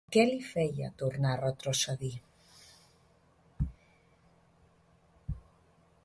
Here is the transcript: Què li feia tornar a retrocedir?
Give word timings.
Què 0.13 0.21
li 0.27 0.37
feia 0.51 0.87
tornar 1.01 1.33
a 1.33 1.39
retrocedir? 1.41 2.11